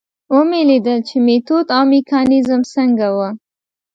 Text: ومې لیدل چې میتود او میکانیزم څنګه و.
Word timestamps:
ومې 0.35 0.61
لیدل 0.69 0.99
چې 1.07 1.15
میتود 1.25 1.67
او 1.77 1.83
میکانیزم 1.93 2.61
څنګه 2.73 3.07
و. 3.15 3.19